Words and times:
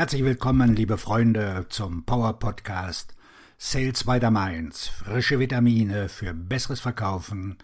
Herzlich 0.00 0.24
willkommen, 0.24 0.74
liebe 0.74 0.96
Freunde, 0.96 1.66
zum 1.68 2.06
Power 2.06 2.38
Podcast 2.38 3.14
Sales 3.58 4.04
by 4.04 4.18
the 4.18 4.30
Mainz. 4.30 4.86
Frische 4.88 5.38
Vitamine 5.38 6.08
für 6.08 6.32
besseres 6.32 6.80
Verkaufen 6.80 7.58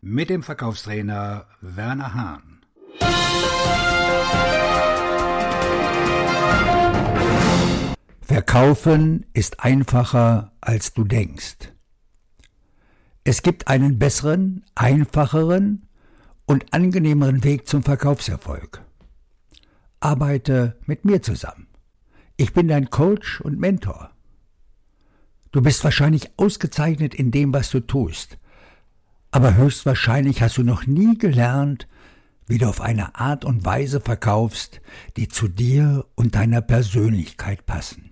mit 0.00 0.30
dem 0.30 0.44
Verkaufstrainer 0.44 1.46
Werner 1.60 2.14
Hahn. 2.14 2.60
Verkaufen 8.20 9.26
ist 9.32 9.58
einfacher, 9.58 10.52
als 10.60 10.94
du 10.94 11.02
denkst. 11.02 11.72
Es 13.24 13.42
gibt 13.42 13.66
einen 13.66 13.98
besseren, 13.98 14.64
einfacheren 14.76 15.88
und 16.46 16.72
angenehmeren 16.72 17.42
Weg 17.42 17.66
zum 17.66 17.82
Verkaufserfolg. 17.82 18.80
Arbeite 19.98 20.78
mit 20.86 21.04
mir 21.04 21.20
zusammen. 21.20 21.66
Ich 22.40 22.54
bin 22.54 22.68
dein 22.68 22.88
Coach 22.88 23.42
und 23.42 23.60
Mentor. 23.60 24.12
Du 25.52 25.60
bist 25.60 25.84
wahrscheinlich 25.84 26.30
ausgezeichnet 26.38 27.14
in 27.14 27.30
dem, 27.30 27.52
was 27.52 27.68
du 27.68 27.80
tust, 27.80 28.38
aber 29.30 29.56
höchstwahrscheinlich 29.56 30.40
hast 30.40 30.56
du 30.56 30.62
noch 30.62 30.86
nie 30.86 31.18
gelernt, 31.18 31.86
wie 32.46 32.56
du 32.56 32.66
auf 32.66 32.80
eine 32.80 33.14
Art 33.14 33.44
und 33.44 33.66
Weise 33.66 34.00
verkaufst, 34.00 34.80
die 35.18 35.28
zu 35.28 35.48
dir 35.48 36.06
und 36.14 36.34
deiner 36.34 36.62
Persönlichkeit 36.62 37.66
passen. 37.66 38.10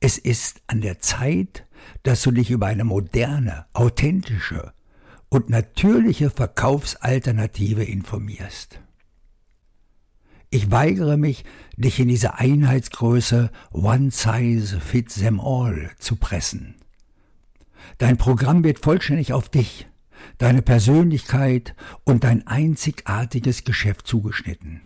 Es 0.00 0.18
ist 0.18 0.60
an 0.66 0.80
der 0.80 0.98
Zeit, 0.98 1.68
dass 2.02 2.20
du 2.22 2.32
dich 2.32 2.50
über 2.50 2.66
eine 2.66 2.82
moderne, 2.82 3.66
authentische 3.74 4.72
und 5.28 5.50
natürliche 5.50 6.30
Verkaufsalternative 6.30 7.84
informierst. 7.84 8.80
Ich 10.52 10.72
weigere 10.72 11.16
mich, 11.16 11.44
dich 11.76 12.00
in 12.00 12.08
diese 12.08 12.34
Einheitsgröße 12.38 13.52
One 13.70 14.10
Size 14.10 14.80
Fits 14.80 15.14
Them 15.14 15.38
All 15.38 15.92
zu 15.98 16.16
pressen. 16.16 16.74
Dein 17.98 18.16
Programm 18.16 18.64
wird 18.64 18.80
vollständig 18.80 19.32
auf 19.32 19.48
dich, 19.48 19.86
deine 20.38 20.60
Persönlichkeit 20.60 21.76
und 22.02 22.24
dein 22.24 22.48
einzigartiges 22.48 23.62
Geschäft 23.62 24.08
zugeschnitten. 24.08 24.80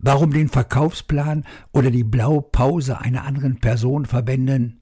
Warum 0.00 0.32
den 0.32 0.48
Verkaufsplan 0.48 1.44
oder 1.70 1.92
die 1.92 2.04
Blaupause 2.04 2.98
einer 3.00 3.24
anderen 3.24 3.60
Person 3.60 4.04
verwenden, 4.04 4.80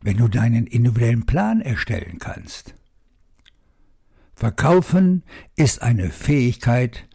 wenn 0.00 0.16
du 0.16 0.28
deinen 0.28 0.66
individuellen 0.66 1.26
Plan 1.26 1.60
erstellen 1.60 2.18
kannst? 2.18 2.74
Verkaufen 4.34 5.22
ist 5.54 5.82
eine 5.82 6.08
Fähigkeit, 6.08 7.08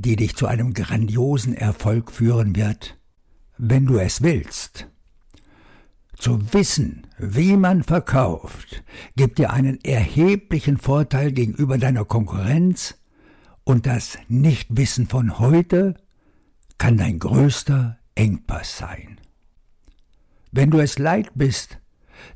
die 0.00 0.16
dich 0.16 0.34
zu 0.34 0.46
einem 0.46 0.72
grandiosen 0.72 1.54
Erfolg 1.54 2.10
führen 2.10 2.56
wird, 2.56 2.98
wenn 3.58 3.86
du 3.86 3.98
es 3.98 4.22
willst. 4.22 4.86
Zu 6.16 6.52
wissen, 6.52 7.06
wie 7.18 7.56
man 7.56 7.82
verkauft, 7.82 8.82
gibt 9.16 9.38
dir 9.38 9.50
einen 9.50 9.78
erheblichen 9.84 10.78
Vorteil 10.78 11.32
gegenüber 11.32 11.78
deiner 11.78 12.04
Konkurrenz 12.04 12.98
und 13.64 13.86
das 13.86 14.18
Nichtwissen 14.28 15.06
von 15.06 15.38
heute 15.38 15.94
kann 16.78 16.96
dein 16.96 17.18
größter 17.18 17.98
Engpass 18.14 18.78
sein. 18.78 19.20
Wenn 20.50 20.70
du 20.70 20.78
es 20.78 20.98
leid 20.98 21.30
bist, 21.34 21.78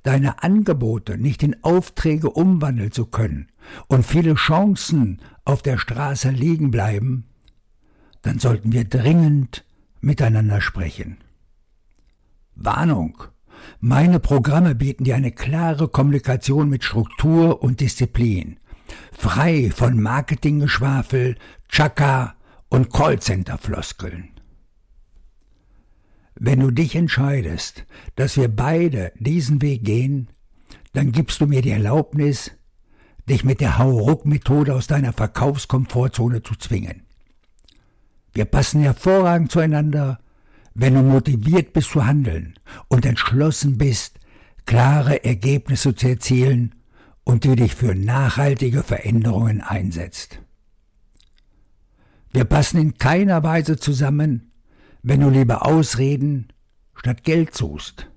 deine 0.02 0.42
Angebote 0.42 1.18
nicht 1.18 1.42
in 1.42 1.62
Aufträge 1.62 2.30
umwandeln 2.30 2.92
zu 2.92 3.06
können 3.06 3.48
und 3.88 4.04
viele 4.04 4.34
Chancen 4.34 5.20
auf 5.44 5.62
der 5.62 5.78
Straße 5.78 6.30
liegen 6.30 6.70
bleiben, 6.70 7.26
dann 8.24 8.38
sollten 8.38 8.72
wir 8.72 8.84
dringend 8.84 9.64
miteinander 10.00 10.60
sprechen. 10.60 11.18
Warnung. 12.56 13.22
Meine 13.80 14.18
Programme 14.18 14.74
bieten 14.74 15.04
dir 15.04 15.14
eine 15.14 15.30
klare 15.30 15.88
Kommunikation 15.88 16.68
mit 16.68 16.84
Struktur 16.84 17.62
und 17.62 17.80
Disziplin, 17.80 18.58
frei 19.12 19.70
von 19.74 20.00
Marketinggeschwafel, 20.00 21.36
Chaka 21.68 22.34
und 22.68 22.92
Callcenter-Floskeln. 22.92 24.30
Wenn 26.34 26.60
du 26.60 26.70
dich 26.70 26.96
entscheidest, 26.96 27.84
dass 28.16 28.36
wir 28.36 28.48
beide 28.48 29.12
diesen 29.16 29.62
Weg 29.62 29.84
gehen, 29.84 30.28
dann 30.92 31.12
gibst 31.12 31.40
du 31.40 31.46
mir 31.46 31.62
die 31.62 31.70
Erlaubnis, 31.70 32.52
dich 33.28 33.44
mit 33.44 33.60
der 33.60 33.78
Hauruck-Methode 33.78 34.74
aus 34.74 34.86
deiner 34.86 35.12
Verkaufskomfortzone 35.12 36.42
zu 36.42 36.54
zwingen. 36.56 37.03
Wir 38.34 38.44
passen 38.44 38.82
hervorragend 38.82 39.52
zueinander, 39.52 40.18
wenn 40.74 40.94
du 40.94 41.02
motiviert 41.02 41.72
bist 41.72 41.90
zu 41.90 42.04
handeln 42.04 42.54
und 42.88 43.06
entschlossen 43.06 43.78
bist, 43.78 44.18
klare 44.66 45.24
Ergebnisse 45.24 45.94
zu 45.94 46.08
erzielen 46.08 46.74
und 47.22 47.44
du 47.44 47.54
dich 47.54 47.74
für 47.76 47.94
nachhaltige 47.94 48.82
Veränderungen 48.82 49.60
einsetzt. 49.60 50.40
Wir 52.32 52.44
passen 52.44 52.80
in 52.80 52.98
keiner 52.98 53.44
Weise 53.44 53.78
zusammen, 53.78 54.50
wenn 55.02 55.20
du 55.20 55.30
lieber 55.30 55.64
Ausreden 55.64 56.52
statt 56.96 57.22
Geld 57.22 57.54
suchst. 57.54 58.10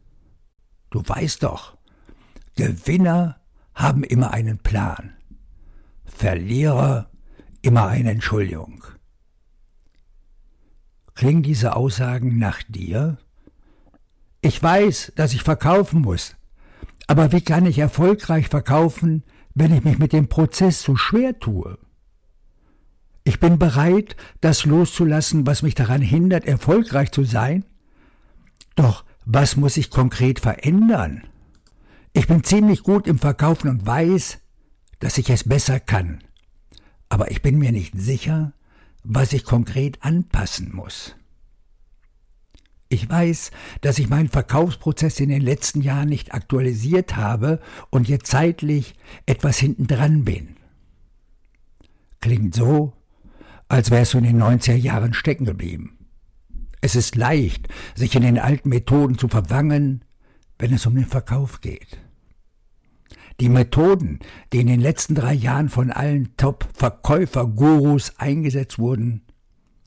Du 0.89 1.03
weißt 1.05 1.43
doch, 1.43 1.77
Gewinner 2.55 3.39
haben 3.75 4.03
immer 4.03 4.31
einen 4.31 4.57
Plan, 4.57 5.13
Verlierer 6.05 7.11
immer 7.61 7.87
eine 7.87 8.11
Entschuldigung. 8.11 8.83
Klingen 11.17 11.41
diese 11.41 11.75
Aussagen 11.75 12.37
nach 12.37 12.61
dir? 12.69 13.17
Ich 14.41 14.61
weiß, 14.61 15.13
dass 15.15 15.33
ich 15.33 15.41
verkaufen 15.41 16.01
muss, 16.01 16.35
aber 17.07 17.31
wie 17.31 17.41
kann 17.41 17.65
ich 17.65 17.79
erfolgreich 17.79 18.49
verkaufen, 18.49 19.23
wenn 19.55 19.73
ich 19.73 19.83
mich 19.83 19.97
mit 19.97 20.13
dem 20.13 20.29
Prozess 20.29 20.83
so 20.83 20.95
schwer 20.95 21.39
tue? 21.39 21.79
Ich 23.23 23.39
bin 23.39 23.57
bereit, 23.57 24.15
das 24.41 24.63
loszulassen, 24.65 25.47
was 25.47 25.63
mich 25.63 25.73
daran 25.73 26.03
hindert, 26.03 26.45
erfolgreich 26.45 27.11
zu 27.11 27.23
sein. 27.23 27.65
Doch 28.75 29.03
was 29.25 29.57
muss 29.57 29.75
ich 29.77 29.89
konkret 29.89 30.39
verändern? 30.39 31.23
Ich 32.13 32.27
bin 32.27 32.43
ziemlich 32.43 32.83
gut 32.83 33.07
im 33.07 33.17
Verkaufen 33.17 33.69
und 33.69 33.87
weiß, 33.87 34.37
dass 34.99 35.17
ich 35.17 35.31
es 35.31 35.45
besser 35.45 35.79
kann. 35.79 36.19
Aber 37.09 37.31
ich 37.31 37.41
bin 37.41 37.57
mir 37.57 37.71
nicht 37.71 37.99
sicher, 37.99 38.53
was 39.09 39.31
ich 39.31 39.45
konkret 39.45 40.03
anpassen 40.03 40.75
muss. 40.75 41.15
Ich 42.89 43.09
weiß, 43.09 43.51
dass 43.81 43.99
ich 43.99 44.09
meinen 44.09 44.29
Verkaufsprozess 44.29 45.19
in 45.19 45.29
den 45.29 45.41
letzten 45.41 45.81
Jahren 45.81 46.09
nicht 46.09 46.33
aktualisiert 46.33 47.15
habe 47.15 47.59
und 47.89 48.07
jetzt 48.07 48.27
zeitlich 48.27 48.95
etwas 49.25 49.57
hintendran 49.57 50.23
bin. 50.23 50.57
Klingt 52.21 52.53
so, 52.53 52.93
als 53.69 53.91
wärst 53.91 54.13
du 54.13 54.19
in 54.19 54.23
den 54.23 54.41
90er 54.41 54.75
Jahren 54.75 55.13
stecken 55.13 55.45
geblieben. 55.45 55.97
Es 56.81 56.95
ist 56.95 57.15
leicht, 57.15 57.67
sich 57.95 58.15
in 58.15 58.21
den 58.21 58.39
alten 58.39 58.69
Methoden 58.69 59.17
zu 59.17 59.27
verwangen, 59.27 60.03
wenn 60.59 60.73
es 60.73 60.85
um 60.85 60.95
den 60.95 61.05
Verkauf 61.05 61.59
geht. 61.61 61.99
Die 63.39 63.49
Methoden, 63.49 64.19
die 64.51 64.59
in 64.59 64.67
den 64.67 64.81
letzten 64.81 65.15
drei 65.15 65.33
Jahren 65.33 65.69
von 65.69 65.91
allen 65.91 66.35
Top-Verkäufer-Gurus 66.37 68.13
eingesetzt 68.17 68.79
wurden, 68.79 69.21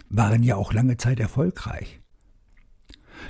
waren 0.09 0.43
ja 0.43 0.57
auch 0.57 0.73
lange 0.73 0.97
Zeit 0.97 1.21
erfolgreich. 1.21 2.01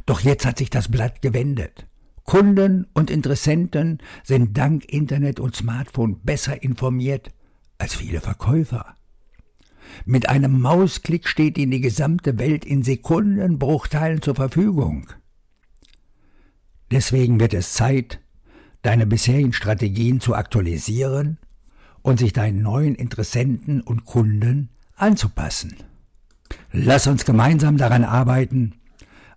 Doch 0.07 0.21
jetzt 0.21 0.47
hat 0.47 0.59
sich 0.59 0.71
das 0.71 0.89
Blatt 0.89 1.23
gewendet. 1.23 1.87
Kunden 2.25 2.87
und 2.95 3.11
Interessenten 3.11 3.99
sind 4.23 4.57
dank 4.57 4.85
Internet 4.85 5.41
und 5.41 5.57
Smartphone 5.57 6.21
besser 6.21 6.63
informiert 6.63 7.33
als 7.79 7.95
viele 7.95 8.21
Verkäufer. 8.21 8.95
Mit 10.05 10.29
einem 10.29 10.61
Mausklick 10.61 11.27
steht 11.27 11.59
ihnen 11.59 11.73
die 11.73 11.81
gesamte 11.81 12.39
Welt 12.39 12.65
in 12.65 12.83
Sekundenbruchteilen 12.83 14.23
zur 14.23 14.35
Verfügung. 14.37 15.09
Deswegen 16.91 17.41
wird 17.41 17.55
es 17.55 17.73
Zeit, 17.73 18.21
deine 18.83 19.07
bisherigen 19.07 19.53
Strategien 19.53 20.21
zu 20.21 20.35
aktualisieren 20.35 21.39
und 22.03 22.19
sich 22.19 22.33
deinen 22.33 22.63
neuen 22.63 22.95
Interessenten 22.95 23.81
und 23.81 24.05
Kunden 24.05 24.71
anzupassen. 24.97 25.77
Lass 26.73 27.07
uns 27.07 27.25
gemeinsam 27.25 27.77
daran 27.77 28.05
arbeiten, 28.05 28.75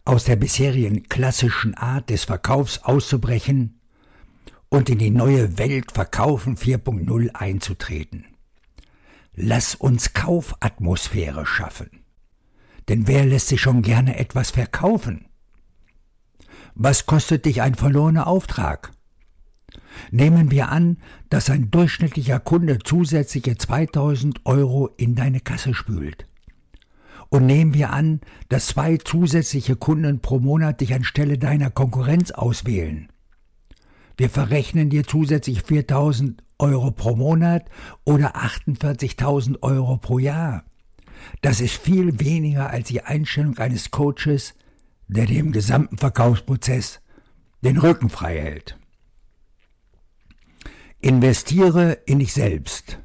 aus 0.06 0.26
der 0.26 0.36
bisherigen 0.36 1.04
klassischen 1.04 1.76
Art 1.76 2.10
des 2.10 2.26
Verkaufs 2.26 2.80
auszubrechen 2.80 3.80
und 4.70 4.90
in 4.90 4.98
die 4.98 5.12
neue 5.12 5.58
Welt 5.58 5.92
Verkaufen 5.92 6.58
4.0 6.58 7.30
einzutreten. 7.34 8.26
Lass 9.36 9.76
uns 9.76 10.14
Kaufatmosphäre 10.14 11.46
schaffen. 11.46 12.04
Denn 12.90 13.08
wer 13.08 13.26
lässt 13.26 13.48
sich 13.48 13.62
schon 13.62 13.82
gerne 13.82 14.18
etwas 14.18 14.52
verkaufen? 14.52 15.26
Was 16.76 17.06
kostet 17.06 17.46
dich 17.46 17.62
ein 17.62 17.76
verlorener 17.76 18.28
Auftrag? 18.28 18.92
Nehmen 20.12 20.52
wir 20.52 20.70
an, 20.70 20.98
dass 21.30 21.50
ein 21.50 21.72
durchschnittlicher 21.72 22.40
Kunde 22.40 22.80
zusätzliche 22.80 23.58
2000 23.58 24.46
Euro 24.46 24.90
in 24.98 25.16
deine 25.16 25.40
Kasse 25.40 25.74
spült. 25.74 26.26
Und 27.30 27.46
nehmen 27.46 27.74
wir 27.74 27.92
an, 27.92 28.22
dass 28.50 28.68
zwei 28.68 28.98
zusätzliche 28.98 29.76
Kunden 29.76 30.20
pro 30.20 30.40
Monat 30.40 30.82
dich 30.82 30.94
anstelle 30.94 31.38
deiner 31.38 31.72
Konkurrenz 31.72 32.32
auswählen. 32.32 33.10
Wir 34.18 34.30
verrechnen 34.30 34.92
dir 34.92 35.04
zusätzlich 35.04 35.64
4000 35.64 36.44
Euro 36.60 36.92
pro 36.92 37.16
Monat 37.16 37.66
oder 38.06 38.36
48.000 38.36 39.64
Euro 39.64 39.98
pro 39.98 40.20
Jahr. 40.20 40.64
Das 41.42 41.60
ist 41.62 41.76
viel 41.76 42.20
weniger 42.20 42.70
als 42.70 42.90
die 42.90 43.02
Einstellung 43.02 43.58
eines 43.58 43.92
Coaches, 43.92 44.54
der 45.08 45.26
dem 45.26 45.52
gesamten 45.52 45.98
Verkaufsprozess 45.98 47.02
den 47.62 47.78
Rücken 47.78 48.10
frei 48.10 48.40
hält. 48.40 48.78
Investiere 51.04 51.98
in 52.06 52.20
dich 52.20 52.32
selbst. 52.32 52.98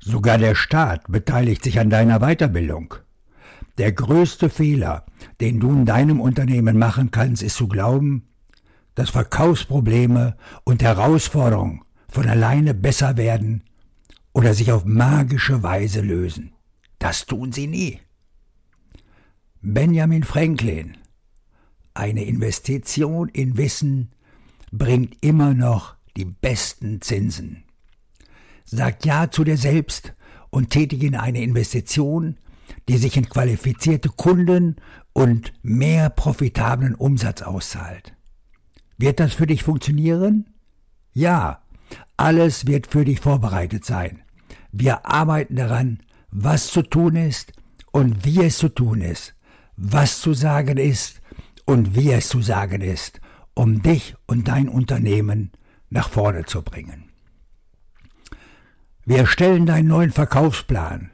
Sogar 0.00 0.38
der 0.38 0.54
Staat 0.54 1.02
beteiligt 1.06 1.62
sich 1.62 1.78
an 1.78 1.90
deiner 1.90 2.20
Weiterbildung. 2.20 2.94
Der 3.76 3.92
größte 3.92 4.48
Fehler, 4.48 5.04
den 5.38 5.60
du 5.60 5.70
in 5.70 5.84
deinem 5.84 6.18
Unternehmen 6.18 6.78
machen 6.78 7.10
kannst, 7.10 7.42
ist 7.42 7.56
zu 7.56 7.68
glauben, 7.68 8.26
dass 8.94 9.10
Verkaufsprobleme 9.10 10.38
und 10.64 10.82
Herausforderungen 10.82 11.82
von 12.08 12.26
alleine 12.26 12.72
besser 12.72 13.18
werden 13.18 13.64
oder 14.32 14.54
sich 14.54 14.72
auf 14.72 14.86
magische 14.86 15.62
Weise 15.62 16.00
lösen. 16.00 16.54
Das 16.98 17.26
tun 17.26 17.52
sie 17.52 17.66
nie. 17.66 18.00
Benjamin 19.60 20.22
Franklin. 20.22 20.96
Eine 21.92 22.24
Investition 22.24 23.28
in 23.28 23.58
Wissen 23.58 24.08
bringt 24.72 25.18
immer 25.20 25.52
noch 25.52 25.96
die 26.16 26.24
besten 26.24 27.00
Zinsen. 27.00 27.64
Sag 28.64 29.04
Ja 29.04 29.30
zu 29.30 29.44
dir 29.44 29.56
selbst 29.56 30.14
und 30.50 30.70
tätige 30.70 31.20
eine 31.20 31.42
Investition, 31.42 32.38
die 32.88 32.96
sich 32.96 33.16
in 33.16 33.28
qualifizierte 33.28 34.08
Kunden 34.08 34.76
und 35.12 35.52
mehr 35.62 36.10
profitablen 36.10 36.94
Umsatz 36.94 37.42
auszahlt. 37.42 38.14
Wird 38.96 39.20
das 39.20 39.34
für 39.34 39.46
dich 39.46 39.64
funktionieren? 39.64 40.46
Ja, 41.12 41.62
alles 42.16 42.66
wird 42.66 42.86
für 42.86 43.04
dich 43.04 43.20
vorbereitet 43.20 43.84
sein. 43.84 44.22
Wir 44.72 45.06
arbeiten 45.06 45.56
daran, 45.56 46.00
was 46.30 46.68
zu 46.68 46.82
tun 46.82 47.16
ist 47.16 47.52
und 47.92 48.24
wie 48.24 48.42
es 48.42 48.58
zu 48.58 48.68
tun 48.68 49.00
ist, 49.00 49.34
was 49.76 50.20
zu 50.20 50.34
sagen 50.34 50.78
ist 50.78 51.20
und 51.64 51.94
wie 51.94 52.12
es 52.12 52.28
zu 52.28 52.42
sagen 52.42 52.80
ist, 52.80 53.20
um 53.54 53.82
dich 53.82 54.16
und 54.26 54.48
dein 54.48 54.68
Unternehmen 54.68 55.52
nach 55.94 56.10
vorne 56.10 56.44
zu 56.44 56.62
bringen. 56.62 57.04
Wir 59.06 59.18
erstellen 59.18 59.64
deinen 59.64 59.88
neuen 59.88 60.10
Verkaufsplan 60.10 61.12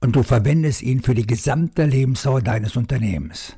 und 0.00 0.16
du 0.16 0.22
verwendest 0.22 0.82
ihn 0.82 1.02
für 1.02 1.14
die 1.14 1.26
gesamte 1.26 1.84
Lebensdauer 1.84 2.40
deines 2.40 2.76
Unternehmens. 2.76 3.56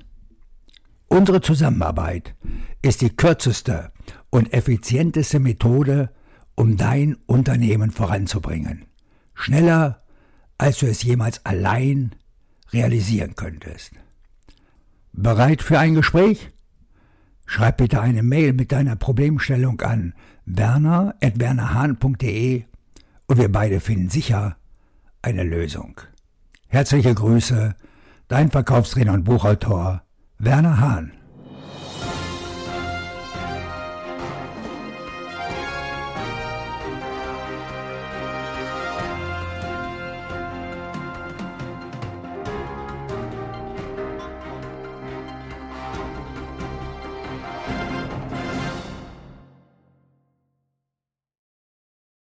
Unsere 1.07 1.41
Zusammenarbeit 1.41 2.35
ist 2.83 3.03
die 3.03 3.15
kürzeste 3.15 3.93
und 4.31 4.53
effizienteste 4.53 5.39
Methode, 5.39 6.11
um 6.57 6.77
dein 6.77 7.17
Unternehmen 7.27 7.93
voranzubringen. 7.93 8.87
Schneller, 9.35 10.03
als 10.59 10.79
du 10.79 10.87
es 10.87 11.05
jemals 11.05 11.45
allein 11.47 12.17
realisieren 12.73 13.37
könntest. 13.37 13.93
Bereit 15.13 15.63
für 15.63 15.79
ein 15.79 15.95
Gespräch? 15.95 16.51
Schreib 17.47 17.79
bitte 17.79 18.01
eine 18.01 18.23
Mail 18.23 18.53
mit 18.53 18.71
deiner 18.73 18.97
Problemstellung 18.97 19.81
an 19.83 20.15
werner.wernerhahn.de 20.47 22.65
und 23.27 23.39
wir 23.39 23.51
beide 23.51 23.81
finden 23.81 24.11
sicher 24.11 24.57
eine 25.23 25.43
Lösung. 25.43 26.01
Herzliche 26.69 27.15
Grüße, 27.15 27.75
dein 28.29 28.51
Verkaufstrainer 28.51 29.13
und 29.13 29.25
Buchautor 29.25 30.03
Werner 30.39 30.81
Hahn. 30.81 31.13